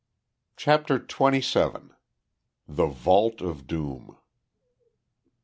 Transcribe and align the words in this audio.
CHAPTER 0.57 0.97
TWENTY 0.97 1.41
SEVEN. 1.41 1.93
THE 2.67 2.87
VAULT 2.87 3.39
OF 3.41 3.67
DOOM. 3.67 4.17